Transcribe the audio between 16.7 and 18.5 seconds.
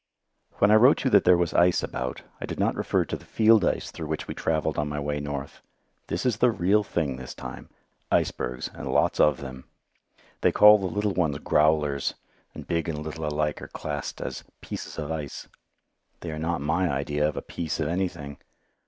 idea of a "piece" of anything.